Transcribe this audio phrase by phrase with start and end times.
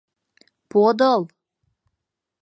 [0.69, 1.21] Подыл!..